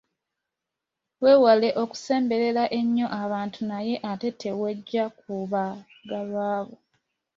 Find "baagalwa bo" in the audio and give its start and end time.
5.51-6.75